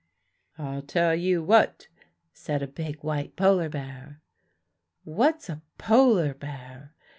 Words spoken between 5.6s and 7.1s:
polar bear?"